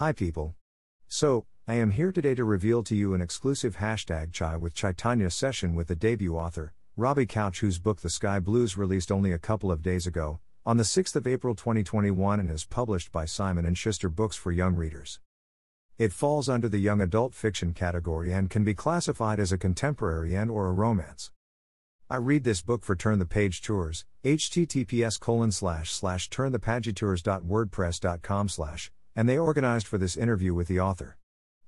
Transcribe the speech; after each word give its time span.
Hi, 0.00 0.12
people. 0.12 0.54
So, 1.08 1.44
I 1.68 1.74
am 1.74 1.90
here 1.90 2.10
today 2.10 2.34
to 2.34 2.42
reveal 2.42 2.82
to 2.84 2.96
you 2.96 3.12
an 3.12 3.20
exclusive 3.20 3.76
hashtag 3.76 4.32
Chai 4.32 4.56
with 4.56 4.72
Chaitanya 4.72 5.28
session 5.28 5.74
with 5.74 5.88
the 5.88 5.94
debut 5.94 6.38
author, 6.38 6.72
Robbie 6.96 7.26
Couch, 7.26 7.60
whose 7.60 7.78
book 7.78 8.00
The 8.00 8.08
Sky 8.08 8.38
Blues 8.38 8.78
released 8.78 9.12
only 9.12 9.30
a 9.30 9.38
couple 9.38 9.70
of 9.70 9.82
days 9.82 10.06
ago, 10.06 10.40
on 10.64 10.78
the 10.78 10.84
6th 10.84 11.16
of 11.16 11.26
April 11.26 11.54
2021 11.54 12.40
and 12.40 12.50
is 12.50 12.64
published 12.64 13.12
by 13.12 13.26
Simon 13.26 13.74
& 13.74 13.76
Schuster 13.76 14.08
Books 14.08 14.36
for 14.36 14.50
Young 14.50 14.74
Readers. 14.74 15.20
It 15.98 16.14
falls 16.14 16.48
under 16.48 16.70
the 16.70 16.78
young 16.78 17.02
adult 17.02 17.34
fiction 17.34 17.74
category 17.74 18.32
and 18.32 18.48
can 18.48 18.64
be 18.64 18.72
classified 18.72 19.38
as 19.38 19.52
a 19.52 19.58
contemporary 19.58 20.34
and 20.34 20.50
or 20.50 20.68
a 20.68 20.72
romance. 20.72 21.30
I 22.08 22.16
read 22.16 22.44
this 22.44 22.62
book 22.62 22.84
for 22.84 22.96
Turn 22.96 23.18
the 23.18 23.26
Page 23.26 23.60
Tours, 23.60 24.06
https 24.24 25.20
colon 25.20 25.52
slash 25.52 25.92
slash 25.92 26.30
turnthepagetours.wordpress.com 26.30 28.48
slash, 28.48 28.90
and 29.14 29.28
they 29.28 29.38
organized 29.38 29.86
for 29.86 29.98
this 29.98 30.16
interview 30.16 30.54
with 30.54 30.68
the 30.68 30.80
author. 30.80 31.16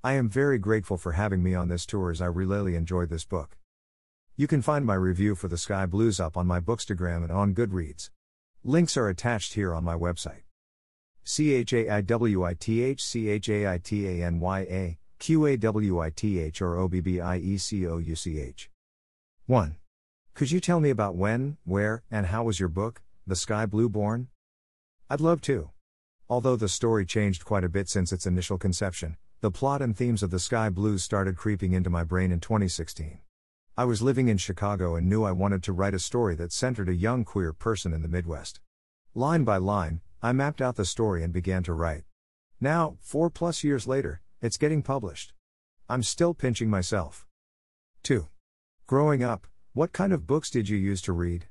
I 0.04 0.14
am 0.14 0.28
very 0.28 0.58
grateful 0.58 0.96
for 0.96 1.12
having 1.12 1.42
me 1.42 1.54
on 1.54 1.68
this 1.68 1.86
tour 1.86 2.10
as 2.10 2.20
I 2.20 2.26
really 2.26 2.74
enjoyed 2.74 3.08
this 3.08 3.24
book. 3.24 3.56
You 4.36 4.46
can 4.46 4.62
find 4.62 4.84
my 4.84 4.94
review 4.94 5.34
for 5.34 5.48
The 5.48 5.58
Sky 5.58 5.86
Blues 5.86 6.18
up 6.18 6.36
on 6.36 6.46
my 6.46 6.58
Bookstagram 6.58 7.22
and 7.22 7.30
on 7.30 7.54
Goodreads. 7.54 8.10
Links 8.64 8.96
are 8.96 9.08
attached 9.08 9.54
here 9.54 9.74
on 9.74 9.84
my 9.84 9.94
website. 9.94 10.42
C 11.24 11.52
H 11.52 11.72
A 11.72 11.88
I 11.88 12.00
W 12.00 12.44
I 12.44 12.54
T 12.54 12.82
H 12.82 13.02
C 13.02 13.28
H 13.28 13.48
A 13.48 13.68
I 13.68 13.78
T 13.78 14.08
A 14.08 14.26
N 14.26 14.40
Y 14.40 14.60
A 14.60 14.98
Q 15.18 15.46
A 15.46 15.56
W 15.56 16.00
I 16.00 16.10
T 16.10 16.40
H 16.40 16.60
or 16.60 16.76
O 16.76 16.88
B 16.88 17.00
B 17.00 17.20
I 17.20 17.36
E 17.36 17.58
C 17.58 17.86
O 17.86 17.98
U 17.98 18.16
C 18.16 18.40
H. 18.40 18.70
1. 19.46 19.76
Could 20.34 20.50
you 20.50 20.60
tell 20.60 20.80
me 20.80 20.90
about 20.90 21.14
when, 21.14 21.58
where, 21.64 22.02
and 22.10 22.26
how 22.26 22.42
was 22.42 22.58
your 22.58 22.68
book, 22.68 23.02
The 23.26 23.36
Sky 23.36 23.66
Blue 23.66 23.88
born? 23.88 24.28
I'd 25.10 25.20
love 25.20 25.40
to. 25.42 25.70
Although 26.32 26.56
the 26.56 26.66
story 26.66 27.04
changed 27.04 27.44
quite 27.44 27.62
a 27.62 27.68
bit 27.68 27.90
since 27.90 28.10
its 28.10 28.26
initial 28.26 28.56
conception, 28.56 29.18
the 29.42 29.50
plot 29.50 29.82
and 29.82 29.94
themes 29.94 30.22
of 30.22 30.30
The 30.30 30.38
Sky 30.38 30.70
Blues 30.70 31.04
started 31.04 31.36
creeping 31.36 31.74
into 31.74 31.90
my 31.90 32.04
brain 32.04 32.32
in 32.32 32.40
2016. 32.40 33.18
I 33.76 33.84
was 33.84 34.00
living 34.00 34.28
in 34.28 34.38
Chicago 34.38 34.96
and 34.96 35.10
knew 35.10 35.24
I 35.24 35.32
wanted 35.32 35.62
to 35.64 35.74
write 35.74 35.92
a 35.92 35.98
story 35.98 36.34
that 36.36 36.50
centered 36.50 36.88
a 36.88 36.94
young 36.94 37.26
queer 37.26 37.52
person 37.52 37.92
in 37.92 38.00
the 38.00 38.08
Midwest. 38.08 38.60
Line 39.14 39.44
by 39.44 39.58
line, 39.58 40.00
I 40.22 40.32
mapped 40.32 40.62
out 40.62 40.76
the 40.76 40.86
story 40.86 41.22
and 41.22 41.34
began 41.34 41.62
to 41.64 41.74
write. 41.74 42.04
Now, 42.62 42.96
four 43.02 43.28
plus 43.28 43.62
years 43.62 43.86
later, 43.86 44.22
it's 44.40 44.56
getting 44.56 44.80
published. 44.80 45.34
I'm 45.86 46.02
still 46.02 46.32
pinching 46.32 46.70
myself. 46.70 47.26
2. 48.04 48.26
Growing 48.86 49.22
up, 49.22 49.46
what 49.74 49.92
kind 49.92 50.14
of 50.14 50.26
books 50.26 50.48
did 50.48 50.70
you 50.70 50.78
use 50.78 51.02
to 51.02 51.12
read? 51.12 51.48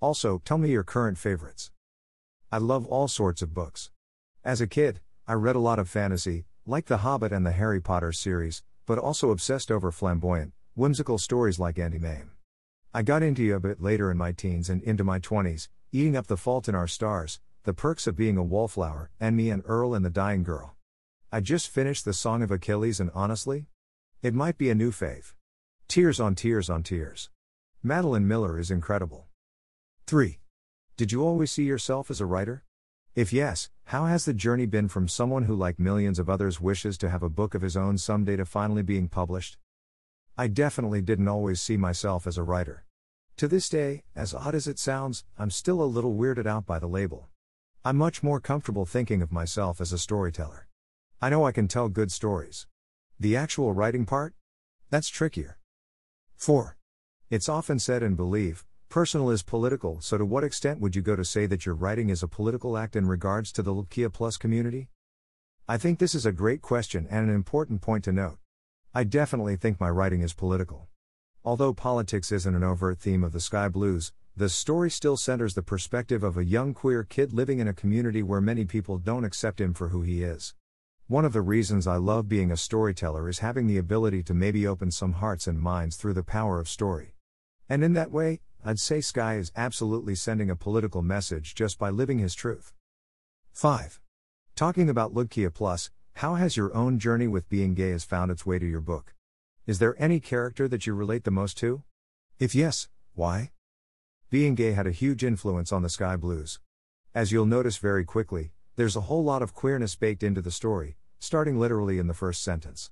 Also, 0.00 0.42
tell 0.44 0.58
me 0.58 0.68
your 0.68 0.84
current 0.84 1.16
favorites. 1.16 1.70
I 2.52 2.58
love 2.58 2.84
all 2.86 3.08
sorts 3.08 3.40
of 3.40 3.54
books. 3.54 3.90
As 4.44 4.60
a 4.60 4.68
kid, 4.68 5.00
I 5.26 5.32
read 5.32 5.56
a 5.56 5.60
lot 5.60 5.80
of 5.80 5.88
fantasy, 5.88 6.44
like 6.64 6.86
The 6.86 6.98
Hobbit 6.98 7.32
and 7.32 7.44
the 7.44 7.52
Harry 7.52 7.80
Potter 7.80 8.12
series, 8.12 8.62
but 8.86 8.96
also 8.96 9.30
obsessed 9.30 9.70
over 9.70 9.90
flamboyant, 9.90 10.52
whimsical 10.74 11.18
stories 11.18 11.58
like 11.58 11.78
Andy 11.78 11.98
Mayhem. 11.98 12.30
I 12.94 13.02
got 13.02 13.22
into 13.22 13.54
a 13.54 13.60
bit 13.60 13.82
later 13.82 14.10
in 14.12 14.16
my 14.16 14.30
teens 14.32 14.70
and 14.70 14.80
into 14.82 15.02
my 15.02 15.18
20s, 15.18 15.68
eating 15.90 16.16
up 16.16 16.28
The 16.28 16.36
Fault 16.36 16.68
in 16.68 16.74
Our 16.76 16.86
Stars, 16.86 17.40
The 17.64 17.74
Perks 17.74 18.06
of 18.06 18.16
Being 18.16 18.36
a 18.36 18.42
Wallflower, 18.42 19.10
and 19.18 19.36
Me 19.36 19.50
and 19.50 19.62
Earl 19.66 19.92
and 19.92 20.04
the 20.04 20.10
Dying 20.10 20.44
Girl. 20.44 20.76
I 21.32 21.40
just 21.40 21.68
finished 21.68 22.04
The 22.04 22.14
Song 22.14 22.40
of 22.42 22.52
Achilles 22.52 23.00
and 23.00 23.10
honestly, 23.14 23.66
it 24.22 24.34
might 24.34 24.56
be 24.56 24.70
a 24.70 24.74
new 24.74 24.92
fave. 24.92 25.34
Tears 25.88 26.20
on 26.20 26.36
tears 26.36 26.70
on 26.70 26.84
tears. 26.84 27.28
Madeline 27.82 28.28
Miller 28.28 28.58
is 28.58 28.70
incredible. 28.70 29.26
3. 30.06 30.38
Did 30.96 31.10
you 31.10 31.22
always 31.22 31.50
see 31.50 31.64
yourself 31.64 32.08
as 32.08 32.20
a 32.20 32.26
writer? 32.26 32.64
If 33.18 33.32
yes, 33.32 33.68
how 33.86 34.06
has 34.06 34.24
the 34.24 34.32
journey 34.32 34.64
been 34.64 34.86
from 34.86 35.08
someone 35.08 35.42
who, 35.42 35.56
like 35.56 35.80
millions 35.80 36.20
of 36.20 36.30
others, 36.30 36.60
wishes 36.60 36.96
to 36.98 37.10
have 37.10 37.24
a 37.24 37.28
book 37.28 37.52
of 37.52 37.62
his 37.62 37.76
own 37.76 37.98
someday 37.98 38.36
to 38.36 38.44
finally 38.44 38.82
being 38.82 39.08
published? 39.08 39.58
I 40.36 40.46
definitely 40.46 41.02
didn't 41.02 41.26
always 41.26 41.60
see 41.60 41.76
myself 41.76 42.28
as 42.28 42.38
a 42.38 42.44
writer. 42.44 42.84
To 43.38 43.48
this 43.48 43.68
day, 43.68 44.04
as 44.14 44.34
odd 44.34 44.54
as 44.54 44.68
it 44.68 44.78
sounds, 44.78 45.24
I'm 45.36 45.50
still 45.50 45.82
a 45.82 45.94
little 45.94 46.14
weirded 46.14 46.46
out 46.46 46.64
by 46.64 46.78
the 46.78 46.86
label. 46.86 47.28
I'm 47.84 47.96
much 47.96 48.22
more 48.22 48.38
comfortable 48.38 48.86
thinking 48.86 49.20
of 49.20 49.32
myself 49.32 49.80
as 49.80 49.92
a 49.92 49.98
storyteller. 49.98 50.68
I 51.20 51.28
know 51.28 51.44
I 51.44 51.50
can 51.50 51.66
tell 51.66 51.88
good 51.88 52.12
stories. 52.12 52.68
The 53.18 53.34
actual 53.34 53.72
writing 53.72 54.06
part? 54.06 54.34
That's 54.90 55.08
trickier. 55.08 55.58
4. 56.36 56.76
It's 57.30 57.48
often 57.48 57.80
said 57.80 58.04
and 58.04 58.16
believed, 58.16 58.64
personal 58.88 59.30
is 59.30 59.42
political, 59.42 60.00
so 60.00 60.16
to 60.16 60.24
what 60.24 60.44
extent 60.44 60.80
would 60.80 60.96
you 60.96 61.02
go 61.02 61.14
to 61.14 61.24
say 61.24 61.46
that 61.46 61.66
your 61.66 61.74
writing 61.74 62.08
is 62.08 62.22
a 62.22 62.28
political 62.28 62.78
act 62.78 62.96
in 62.96 63.06
regards 63.06 63.52
to 63.52 63.62
the 63.62 63.74
Lkia 63.74 64.10
Plus 64.12 64.36
community? 64.36 64.88
I 65.68 65.76
think 65.76 65.98
this 65.98 66.14
is 66.14 66.24
a 66.24 66.32
great 66.32 66.62
question 66.62 67.06
and 67.10 67.28
an 67.28 67.34
important 67.34 67.82
point 67.82 68.04
to 68.04 68.12
note. 68.12 68.38
I 68.94 69.04
definitely 69.04 69.56
think 69.56 69.78
my 69.78 69.90
writing 69.90 70.22
is 70.22 70.32
political. 70.32 70.88
Although 71.44 71.74
politics 71.74 72.32
isn't 72.32 72.54
an 72.54 72.64
overt 72.64 72.98
theme 72.98 73.22
of 73.22 73.32
the 73.32 73.40
Sky 73.40 73.68
Blues, 73.68 74.12
the 74.34 74.48
story 74.48 74.90
still 74.90 75.16
centers 75.16 75.54
the 75.54 75.62
perspective 75.62 76.22
of 76.22 76.38
a 76.38 76.44
young 76.44 76.72
queer 76.72 77.04
kid 77.04 77.32
living 77.32 77.58
in 77.58 77.68
a 77.68 77.74
community 77.74 78.22
where 78.22 78.40
many 78.40 78.64
people 78.64 78.96
don't 78.96 79.24
accept 79.24 79.60
him 79.60 79.74
for 79.74 79.88
who 79.88 80.00
he 80.00 80.22
is. 80.22 80.54
One 81.08 81.24
of 81.24 81.32
the 81.32 81.42
reasons 81.42 81.86
I 81.86 81.96
love 81.96 82.28
being 82.28 82.50
a 82.50 82.56
storyteller 82.56 83.28
is 83.28 83.40
having 83.40 83.66
the 83.66 83.78
ability 83.78 84.22
to 84.24 84.34
maybe 84.34 84.66
open 84.66 84.90
some 84.90 85.14
hearts 85.14 85.46
and 85.46 85.60
minds 85.60 85.96
through 85.96 86.14
the 86.14 86.22
power 86.22 86.58
of 86.58 86.68
story. 86.68 87.14
And 87.68 87.84
in 87.84 87.92
that 87.94 88.10
way, 88.10 88.40
I'd 88.64 88.78
say 88.78 89.00
Sky 89.00 89.36
is 89.36 89.52
absolutely 89.56 90.14
sending 90.14 90.50
a 90.50 90.56
political 90.56 91.02
message 91.02 91.54
just 91.54 91.78
by 91.78 91.90
living 91.90 92.18
his 92.18 92.34
truth. 92.34 92.72
5. 93.52 94.00
Talking 94.56 94.90
about 94.90 95.14
Lugkia 95.14 95.52
Plus, 95.52 95.90
how 96.14 96.34
has 96.34 96.56
your 96.56 96.74
own 96.74 96.98
journey 96.98 97.28
with 97.28 97.48
being 97.48 97.74
gay 97.74 97.90
has 97.90 98.04
found 98.04 98.30
its 98.30 98.44
way 98.44 98.58
to 98.58 98.66
your 98.66 98.80
book? 98.80 99.14
Is 99.66 99.78
there 99.78 99.94
any 100.02 100.18
character 100.18 100.66
that 100.66 100.86
you 100.86 100.94
relate 100.94 101.24
the 101.24 101.30
most 101.30 101.56
to? 101.58 101.82
If 102.38 102.54
yes, 102.54 102.88
why? 103.14 103.52
Being 104.30 104.54
gay 104.54 104.72
had 104.72 104.86
a 104.86 104.92
huge 104.92 105.22
influence 105.22 105.72
on 105.72 105.82
the 105.82 105.88
Sky 105.88 106.16
Blues. 106.16 106.58
As 107.14 107.30
you'll 107.30 107.46
notice 107.46 107.76
very 107.76 108.04
quickly, 108.04 108.52
there's 108.76 108.96
a 108.96 109.02
whole 109.02 109.22
lot 109.24 109.42
of 109.42 109.54
queerness 109.54 109.94
baked 109.96 110.22
into 110.22 110.42
the 110.42 110.50
story, 110.50 110.96
starting 111.18 111.58
literally 111.58 111.98
in 111.98 112.06
the 112.06 112.14
first 112.14 112.42
sentence. 112.42 112.90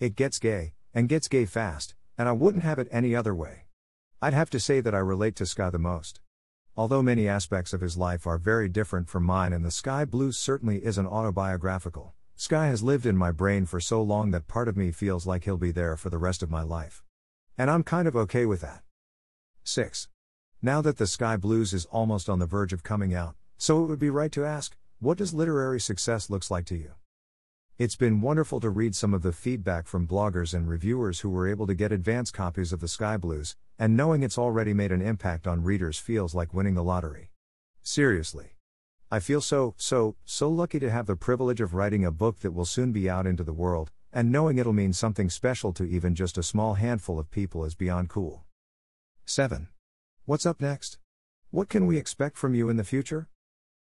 It 0.00 0.16
gets 0.16 0.38
gay, 0.38 0.74
and 0.92 1.08
gets 1.08 1.28
gay 1.28 1.44
fast, 1.44 1.94
and 2.18 2.28
I 2.28 2.32
wouldn't 2.32 2.64
have 2.64 2.78
it 2.78 2.88
any 2.90 3.14
other 3.16 3.34
way. 3.34 3.63
I'd 4.24 4.32
have 4.32 4.48
to 4.50 4.58
say 4.58 4.80
that 4.80 4.94
I 4.94 5.00
relate 5.00 5.36
to 5.36 5.44
Sky 5.44 5.68
the 5.68 5.78
most. 5.78 6.22
Although 6.78 7.02
many 7.02 7.28
aspects 7.28 7.74
of 7.74 7.82
his 7.82 7.98
life 7.98 8.26
are 8.26 8.38
very 8.38 8.70
different 8.70 9.10
from 9.10 9.22
mine, 9.22 9.52
and 9.52 9.62
the 9.62 9.70
Sky 9.70 10.06
Blues 10.06 10.38
certainly 10.38 10.82
isn't 10.82 11.06
autobiographical, 11.06 12.14
Sky 12.34 12.68
has 12.68 12.82
lived 12.82 13.04
in 13.04 13.18
my 13.18 13.32
brain 13.32 13.66
for 13.66 13.80
so 13.80 14.00
long 14.00 14.30
that 14.30 14.48
part 14.48 14.66
of 14.66 14.78
me 14.78 14.92
feels 14.92 15.26
like 15.26 15.44
he'll 15.44 15.58
be 15.58 15.72
there 15.72 15.94
for 15.94 16.08
the 16.08 16.16
rest 16.16 16.42
of 16.42 16.50
my 16.50 16.62
life. 16.62 17.04
And 17.58 17.70
I'm 17.70 17.82
kind 17.82 18.08
of 18.08 18.16
okay 18.16 18.46
with 18.46 18.62
that. 18.62 18.82
6. 19.62 20.08
Now 20.62 20.80
that 20.80 20.96
the 20.96 21.06
Sky 21.06 21.36
Blues 21.36 21.74
is 21.74 21.84
almost 21.90 22.30
on 22.30 22.38
the 22.38 22.46
verge 22.46 22.72
of 22.72 22.82
coming 22.82 23.12
out, 23.12 23.34
so 23.58 23.84
it 23.84 23.88
would 23.88 23.98
be 23.98 24.08
right 24.08 24.32
to 24.32 24.46
ask 24.46 24.74
what 25.00 25.18
does 25.18 25.34
literary 25.34 25.80
success 25.80 26.30
looks 26.30 26.50
like 26.50 26.64
to 26.64 26.76
you? 26.76 26.92
It's 27.76 27.96
been 27.96 28.20
wonderful 28.20 28.60
to 28.60 28.70
read 28.70 28.94
some 28.94 29.12
of 29.12 29.22
the 29.22 29.32
feedback 29.32 29.88
from 29.88 30.06
bloggers 30.06 30.54
and 30.54 30.68
reviewers 30.68 31.18
who 31.18 31.28
were 31.28 31.48
able 31.48 31.66
to 31.66 31.74
get 31.74 31.90
advance 31.90 32.30
copies 32.30 32.72
of 32.72 32.78
the 32.78 32.86
Sky 32.86 33.16
Blues, 33.16 33.56
and 33.80 33.96
knowing 33.96 34.22
it's 34.22 34.38
already 34.38 34.72
made 34.72 34.92
an 34.92 35.02
impact 35.02 35.48
on 35.48 35.64
readers 35.64 35.98
feels 35.98 36.36
like 36.36 36.54
winning 36.54 36.74
the 36.74 36.84
lottery. 36.84 37.32
Seriously. 37.82 38.50
I 39.10 39.18
feel 39.18 39.40
so, 39.40 39.74
so, 39.76 40.14
so 40.24 40.48
lucky 40.48 40.78
to 40.78 40.88
have 40.88 41.06
the 41.06 41.16
privilege 41.16 41.60
of 41.60 41.74
writing 41.74 42.04
a 42.04 42.12
book 42.12 42.38
that 42.42 42.52
will 42.52 42.64
soon 42.64 42.92
be 42.92 43.10
out 43.10 43.26
into 43.26 43.42
the 43.42 43.52
world, 43.52 43.90
and 44.12 44.30
knowing 44.30 44.58
it'll 44.58 44.72
mean 44.72 44.92
something 44.92 45.28
special 45.28 45.72
to 45.72 45.82
even 45.82 46.14
just 46.14 46.38
a 46.38 46.44
small 46.44 46.74
handful 46.74 47.18
of 47.18 47.32
people 47.32 47.64
is 47.64 47.74
beyond 47.74 48.08
cool. 48.08 48.44
7. 49.24 49.66
What's 50.26 50.46
up 50.46 50.60
next? 50.60 50.98
What 51.50 51.68
can 51.68 51.86
we 51.86 51.96
expect 51.96 52.38
from 52.38 52.54
you 52.54 52.68
in 52.68 52.76
the 52.76 52.84
future? 52.84 53.26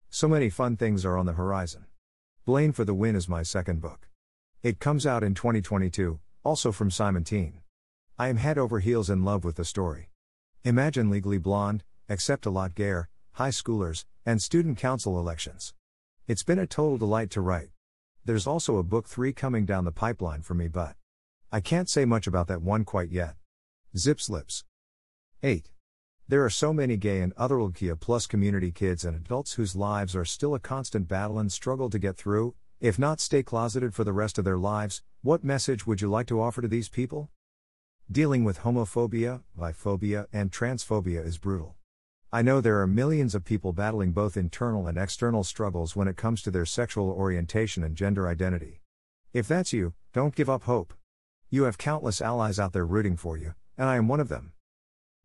So 0.09 0.27
many 0.27 0.49
fun 0.49 0.77
things 0.77 1.05
are 1.05 1.15
on 1.15 1.27
the 1.27 1.33
horizon. 1.33 1.85
Blaine 2.47 2.71
for 2.71 2.85
the 2.85 2.93
Win 2.93 3.17
is 3.17 3.27
my 3.27 3.43
second 3.43 3.81
book. 3.81 4.07
It 4.63 4.79
comes 4.79 5.05
out 5.05 5.21
in 5.21 5.33
2022, 5.33 6.17
also 6.45 6.71
from 6.71 6.89
Simon 6.89 7.25
Teen. 7.25 7.59
I 8.17 8.29
am 8.29 8.37
head 8.37 8.57
over 8.57 8.79
heels 8.79 9.09
in 9.09 9.25
love 9.25 9.43
with 9.43 9.57
the 9.57 9.65
story. 9.65 10.11
Imagine 10.63 11.09
Legally 11.09 11.39
Blonde, 11.39 11.83
except 12.07 12.45
a 12.45 12.49
lot 12.49 12.73
gayer, 12.73 13.09
high 13.33 13.49
schoolers, 13.49 14.05
and 14.25 14.41
student 14.41 14.77
council 14.77 15.19
elections. 15.19 15.73
It's 16.25 16.43
been 16.43 16.57
a 16.57 16.65
total 16.65 16.97
delight 16.97 17.31
to 17.31 17.41
write. 17.41 17.71
There's 18.23 18.47
also 18.47 18.77
a 18.77 18.81
book 18.81 19.09
3 19.09 19.33
coming 19.33 19.65
down 19.65 19.83
the 19.83 19.91
pipeline 19.91 20.41
for 20.41 20.53
me, 20.53 20.69
but 20.69 20.95
I 21.51 21.59
can't 21.59 21.89
say 21.89 22.05
much 22.05 22.27
about 22.27 22.47
that 22.47 22.61
one 22.61 22.85
quite 22.85 23.11
yet. 23.11 23.35
Zip 23.97 24.21
slips. 24.21 24.63
8. 25.43 25.69
There 26.29 26.43
are 26.43 26.49
so 26.49 26.73
many 26.73 26.97
gay 26.97 27.21
and 27.21 27.31
other 27.37 27.55
LGBTQ 27.55 28.01
plus 28.01 28.27
community 28.27 28.69
kids 28.69 29.05
and 29.05 29.15
adults 29.15 29.53
whose 29.53 29.77
lives 29.77 30.13
are 30.13 30.25
still 30.25 30.53
a 30.53 30.59
constant 30.59 31.07
battle 31.07 31.39
and 31.39 31.49
struggle 31.49 31.89
to 31.89 31.97
get 31.97 32.17
through, 32.17 32.53
if 32.81 32.99
not 32.99 33.21
stay 33.21 33.41
closeted 33.41 33.93
for 33.93 34.03
the 34.03 34.11
rest 34.11 34.37
of 34.37 34.43
their 34.43 34.57
lives. 34.57 35.01
What 35.21 35.45
message 35.45 35.87
would 35.87 36.01
you 36.01 36.09
like 36.09 36.27
to 36.27 36.41
offer 36.41 36.61
to 36.61 36.67
these 36.67 36.89
people? 36.89 37.29
Dealing 38.11 38.43
with 38.43 38.59
homophobia, 38.59 39.43
biphobia, 39.57 40.25
and 40.33 40.51
transphobia 40.51 41.25
is 41.25 41.37
brutal. 41.37 41.77
I 42.29 42.41
know 42.41 42.59
there 42.59 42.81
are 42.81 42.87
millions 42.87 43.33
of 43.33 43.45
people 43.45 43.71
battling 43.71 44.11
both 44.11 44.35
internal 44.35 44.85
and 44.85 44.97
external 44.97 45.45
struggles 45.45 45.95
when 45.95 46.09
it 46.09 46.17
comes 46.17 46.41
to 46.41 46.51
their 46.51 46.65
sexual 46.65 47.09
orientation 47.09 47.85
and 47.85 47.95
gender 47.95 48.27
identity. 48.27 48.81
If 49.31 49.47
that's 49.47 49.71
you, 49.71 49.93
don't 50.11 50.35
give 50.35 50.49
up 50.49 50.63
hope. 50.63 50.93
You 51.49 51.63
have 51.63 51.77
countless 51.77 52.21
allies 52.21 52.59
out 52.59 52.73
there 52.73 52.85
rooting 52.85 53.15
for 53.15 53.37
you, 53.37 53.53
and 53.77 53.87
I 53.87 53.95
am 53.95 54.09
one 54.09 54.19
of 54.19 54.27
them. 54.27 54.51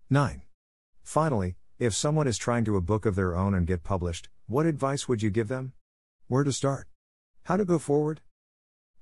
9. 0.08 0.43
Finally, 1.02 1.56
if 1.78 1.94
someone 1.94 2.26
is 2.26 2.38
trying 2.38 2.64
to 2.64 2.76
a 2.76 2.81
book 2.81 3.04
of 3.04 3.16
their 3.16 3.37
own 3.37 3.54
and 3.54 3.66
get 3.66 3.82
published, 3.82 4.28
what 4.46 4.66
advice 4.66 5.08
would 5.08 5.22
you 5.22 5.31
give 5.31 5.49
them? 5.49 5.72
Where 6.28 6.44
to 6.44 6.52
start? 6.52 6.88
How 7.44 7.56
to 7.56 7.64
go 7.64 7.78
forward? 7.78 8.20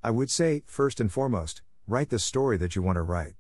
I 0.02 0.10
would 0.10 0.30
say, 0.30 0.62
first 0.66 0.98
and 0.98 1.12
foremost, 1.12 1.62
write 1.86 2.08
the 2.08 2.18
story 2.18 2.56
that 2.56 2.74
you 2.74 2.82
want 2.82 2.96
to 2.96 3.02
write. 3.02 3.34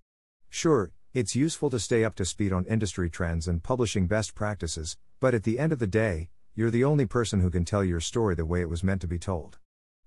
Sure, 0.48 0.92
it's 1.14 1.34
useful 1.34 1.70
to 1.70 1.78
stay 1.78 2.04
up 2.04 2.14
to 2.16 2.24
speed 2.24 2.52
on 2.52 2.66
industry 2.66 3.08
trends 3.08 3.48
and 3.48 3.62
publishing 3.62 4.06
best 4.06 4.34
practices, 4.34 4.96
but 5.20 5.34
at 5.34 5.44
the 5.44 5.58
end 5.58 5.72
of 5.72 5.78
the 5.78 5.86
day, 5.86 6.28
you're 6.54 6.70
the 6.70 6.84
only 6.84 7.06
person 7.06 7.40
who 7.40 7.50
can 7.50 7.64
tell 7.64 7.82
your 7.82 8.00
story 8.00 8.34
the 8.34 8.44
way 8.44 8.60
it 8.60 8.68
was 8.68 8.84
meant 8.84 9.00
to 9.00 9.08
be 9.08 9.18
told. 9.18 9.58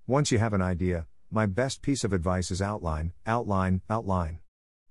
Once 0.06 0.30
you 0.30 0.38
have 0.38 0.52
an 0.52 0.62
idea, 0.62 1.06
my 1.30 1.46
best 1.46 1.82
piece 1.82 2.04
of 2.04 2.12
advice 2.12 2.50
is 2.50 2.62
outline, 2.62 3.12
outline, 3.26 3.80
outline. 3.90 4.38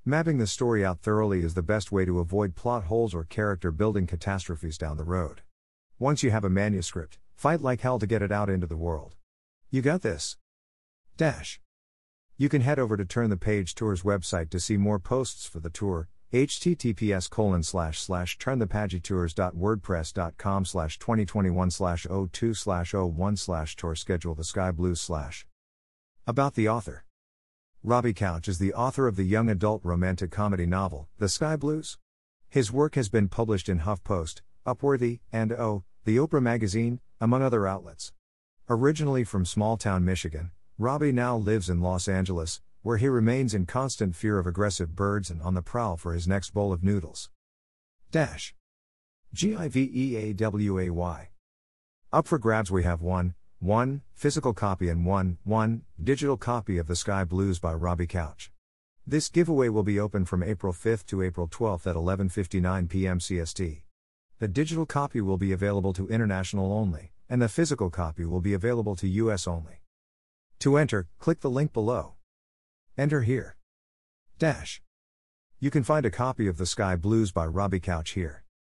Mapping 0.06 0.38
the 0.38 0.48
story 0.48 0.84
out 0.84 1.00
thoroughly 1.00 1.46
is 1.46 1.54
the 1.54 1.62
best 1.62 1.90
way 1.90 2.04
to 2.04 2.20
avoid 2.20 2.56
plot 2.56 2.84
holes 2.86 3.16
or 3.16 3.24
character 3.24 3.72
building 3.72 4.06
catastrophes 4.06 4.78
down 4.78 4.98
the 4.98 5.06
road. 5.06 5.44
Once 5.98 6.22
you 6.22 6.30
have 6.30 6.44
a 6.44 6.50
manuscript, 6.50 7.20
fight 7.36 7.62
like 7.62 7.80
hell 7.80 8.00
to 8.00 8.06
get 8.06 8.22
it 8.22 8.30
out 8.30 8.50
into 8.50 8.68
the 8.68 8.76
world. 8.76 9.16
You 9.70 9.82
got 9.82 10.02
this. 10.02 10.36
Dash. 11.16 11.62
You 12.38 12.50
can 12.50 12.60
head 12.60 12.80
over 12.80 12.98
to 12.98 13.06
Turn 13.06 13.30
the 13.30 13.38
Page 13.38 13.76
Tour's 13.76 14.04
website 14.04 14.50
to 14.50 14.60
see 14.60 14.76
more 14.76 15.00
posts 15.00 15.46
for 15.46 15.62
the 15.62 15.70
tour, 15.70 16.10
https 16.34 17.30
colon 17.30 17.64
slash 17.64 18.02
slash 18.02 18.38
turnthepagetours.wordpress.com 18.40 20.66
slash 20.66 21.00
2021 21.00 21.72
slash 21.72 22.06
02 22.34 22.54
slash 22.54 22.94
01 22.94 23.38
slash 23.38 23.78
tour 23.78 23.96
schedule 23.96 24.36
the 24.36 24.44
sky 24.44 24.70
blues 24.70 25.00
slash 25.00 25.48
about 26.28 26.56
the 26.56 26.68
author. 26.68 27.06
Robbie 27.86 28.14
Couch 28.14 28.48
is 28.48 28.60
the 28.60 28.74
author 28.74 29.10
of 29.10 29.18
the 29.18 29.26
young 29.26 29.50
adult 29.50 29.84
romantic 29.84 30.32
comedy 30.32 30.66
novel, 30.66 31.10
The 31.18 31.28
Sky 31.28 31.58
Blues. 31.58 31.98
His 32.48 32.72
work 32.72 32.96
has 32.96 33.10
been 33.10 33.28
published 33.28 33.68
in 33.68 33.82
HuffPost, 33.82 34.40
Upworthy, 34.66 35.20
and 35.34 35.52
Oh, 35.52 35.84
The 36.06 36.16
Oprah 36.16 36.42
Magazine, 36.42 37.02
among 37.20 37.42
other 37.42 37.68
outlets. 37.68 38.14
Originally 38.70 39.26
from 39.26 39.44
small 39.44 39.76
town 39.76 40.06
Michigan, 40.06 40.52
Robbie 40.78 41.12
now 41.12 41.36
lives 41.36 41.70
in 41.70 41.82
Los 41.82 42.08
Angeles, 42.08 42.62
where 42.84 42.96
he 42.96 43.10
remains 43.10 43.54
in 43.54 43.66
constant 43.66 44.16
fear 44.16 44.40
of 44.40 44.48
aggressive 44.48 44.96
birds 44.96 45.30
and 45.30 45.42
on 45.42 45.54
the 45.54 45.62
prowl 45.62 45.98
for 45.98 46.14
his 46.14 46.26
next 46.26 46.54
bowl 46.54 46.72
of 46.72 46.86
noodles. 46.86 47.30
Dash. 48.12 48.56
G 49.34 49.58
I 49.58 49.68
V 49.68 49.92
E 49.94 50.16
A 50.16 50.32
W 50.32 50.80
A 50.80 50.90
Y. 50.90 51.30
Up 52.14 52.30
for 52.30 52.40
grabs 52.40 52.72
we 52.72 52.84
have 52.84 53.02
one, 53.02 53.36
1. 53.64 54.02
Physical 54.14 54.54
copy 54.54 54.90
and 54.90 55.06
1. 55.06 55.38
1. 55.46 55.82
Digital 56.04 56.36
copy 56.36 56.78
of 56.78 56.88
The 56.88 56.98
Sky 56.98 57.24
Blues 57.24 57.60
by 57.60 57.74
Robbie 57.74 58.08
Couch. 58.08 58.52
This 59.08 59.30
giveaway 59.30 59.70
will 59.70 59.84
be 59.84 59.98
open 59.98 60.26
from 60.26 60.44
April 60.44 60.74
5th 60.74 61.06
to 61.06 61.22
April 61.22 61.48
12th 61.48 61.88
at 61.88 61.96
11:59 61.96 62.90
p.m. 62.90 63.20
CST. 63.20 63.84
The 64.40 64.48
digital 64.50 64.86
copy 64.86 65.22
will 65.22 65.38
be 65.38 65.54
available 65.54 65.94
to 65.94 66.10
international 66.10 66.74
only, 66.74 67.14
and 67.30 67.42
the 67.42 67.48
physical 67.48 67.90
copy 67.90 68.26
will 68.26 68.42
be 68.42 68.54
available 68.54 68.98
to 68.98 69.08
US 69.08 69.48
only. 69.48 69.80
To 70.60 70.76
enter, 70.76 71.08
click 71.18 71.40
the 71.40 71.50
link 71.50 71.72
below. 71.72 72.16
Enter 72.98 73.22
here. 73.22 73.56
Dash. 74.40 74.82
You 75.62 75.72
can 75.72 75.84
find 75.84 76.06
a 76.06 76.12
copy 76.12 76.48
of 76.48 76.58
The 76.58 76.66
Sky 76.66 76.98
Blues 76.98 77.32
by 77.32 77.46
Robbie 77.46 77.80
Couch 77.80 78.10
here. 78.10 78.43